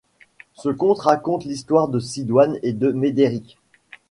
[0.55, 3.59] Ce conte raconte l'histoire de Sidoine et de Médéric.